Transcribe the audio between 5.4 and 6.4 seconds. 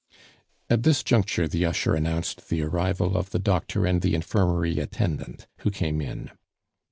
who came in.